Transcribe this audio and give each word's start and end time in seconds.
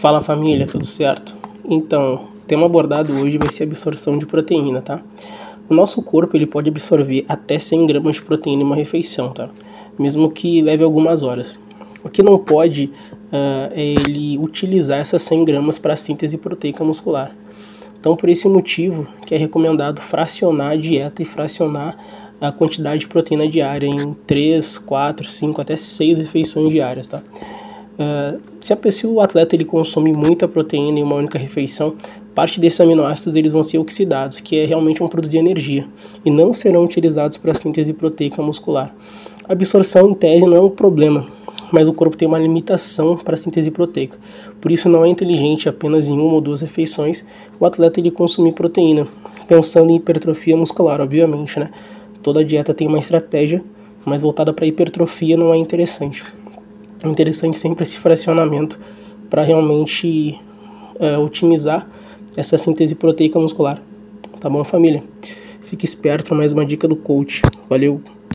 Fala 0.00 0.22
família, 0.22 0.66
tudo 0.66 0.86
certo? 0.86 1.36
Então, 1.62 2.14
o 2.14 2.40
tema 2.46 2.64
abordado 2.64 3.12
hoje 3.12 3.36
vai 3.36 3.50
ser 3.50 3.64
absorção 3.64 4.16
de 4.16 4.24
proteína, 4.24 4.80
tá? 4.80 4.98
O 5.68 5.74
nosso 5.74 6.00
corpo 6.00 6.34
ele 6.34 6.46
pode 6.46 6.70
absorver 6.70 7.26
até 7.28 7.58
100 7.58 7.86
gramas 7.86 8.16
de 8.16 8.22
proteína 8.22 8.62
em 8.62 8.64
uma 8.64 8.76
refeição, 8.76 9.30
tá? 9.30 9.50
Mesmo 9.98 10.30
que 10.30 10.62
leve 10.62 10.82
algumas 10.82 11.22
horas. 11.22 11.54
O 12.02 12.08
que 12.08 12.22
não 12.22 12.38
pode 12.38 12.86
uh, 12.86 13.72
é 13.72 13.82
ele 13.82 14.38
utilizar 14.38 15.00
essas 15.00 15.20
100 15.20 15.44
gramas 15.44 15.76
para 15.76 15.94
síntese 15.96 16.38
proteica 16.38 16.82
muscular. 16.82 17.32
Então, 18.00 18.16
por 18.16 18.30
esse 18.30 18.48
motivo 18.48 19.06
que 19.26 19.34
é 19.34 19.36
recomendado 19.36 20.00
fracionar 20.00 20.70
a 20.70 20.76
dieta 20.76 21.20
e 21.20 21.26
fracionar 21.26 21.94
a 22.40 22.50
quantidade 22.50 23.00
de 23.00 23.06
proteína 23.08 23.46
diária 23.46 23.86
em 23.86 24.14
3, 24.26 24.78
4, 24.78 25.28
5, 25.28 25.60
até 25.60 25.76
6 25.76 26.20
refeições 26.20 26.72
diárias, 26.72 27.06
tá? 27.06 27.22
Uh, 28.00 28.40
se, 28.62 28.72
a, 28.72 28.76
pessoa, 28.76 29.12
o 29.12 29.20
atleta 29.20 29.54
ele 29.54 29.64
consome 29.66 30.10
muita 30.10 30.48
proteína 30.48 31.00
em 31.00 31.02
uma 31.02 31.16
única 31.16 31.38
refeição, 31.38 31.94
parte 32.34 32.58
desses 32.58 32.80
aminoácidos 32.80 33.36
eles 33.36 33.52
vão 33.52 33.62
ser 33.62 33.76
oxidados, 33.76 34.40
que 34.40 34.58
é 34.58 34.64
realmente 34.64 35.00
vão 35.00 35.08
produzir 35.08 35.36
energia, 35.36 35.86
e 36.24 36.30
não 36.30 36.50
serão 36.54 36.82
utilizados 36.82 37.36
para 37.36 37.50
a 37.50 37.54
síntese 37.54 37.92
proteica 37.92 38.40
muscular. 38.40 38.94
A 39.46 39.52
absorção 39.52 40.08
em 40.08 40.14
tese 40.14 40.46
não 40.46 40.56
é 40.56 40.60
um 40.62 40.70
problema, 40.70 41.26
mas 41.70 41.88
o 41.88 41.92
corpo 41.92 42.16
tem 42.16 42.26
uma 42.26 42.38
limitação 42.38 43.18
para 43.18 43.34
a 43.34 43.36
síntese 43.36 43.70
proteica. 43.70 44.18
Por 44.62 44.72
isso 44.72 44.88
não 44.88 45.04
é 45.04 45.08
inteligente 45.08 45.68
apenas 45.68 46.08
em 46.08 46.18
uma 46.18 46.32
ou 46.32 46.40
duas 46.40 46.62
refeições 46.62 47.22
o 47.60 47.66
atleta 47.66 48.00
ele 48.00 48.10
consumir 48.10 48.52
proteína, 48.52 49.06
pensando 49.46 49.90
em 49.90 49.96
hipertrofia 49.96 50.56
muscular, 50.56 51.02
obviamente, 51.02 51.60
né? 51.60 51.70
Toda 52.22 52.42
dieta 52.42 52.72
tem 52.72 52.88
uma 52.88 52.98
estratégia, 52.98 53.62
mas 54.06 54.22
voltada 54.22 54.54
para 54.54 54.64
hipertrofia 54.64 55.36
não 55.36 55.52
é 55.52 55.58
interessante. 55.58 56.24
Interessante 57.04 57.58
sempre 57.58 57.82
esse 57.82 57.98
fracionamento 57.98 58.78
para 59.30 59.42
realmente 59.42 60.38
é, 60.98 61.16
otimizar 61.16 61.88
essa 62.36 62.58
síntese 62.58 62.94
proteica 62.94 63.38
muscular. 63.38 63.82
Tá 64.38 64.50
bom, 64.50 64.62
família? 64.64 65.02
Fique 65.62 65.84
esperto, 65.84 66.34
mais 66.34 66.52
uma 66.52 66.64
dica 66.66 66.86
do 66.86 66.96
coach. 66.96 67.42
Valeu! 67.68 68.02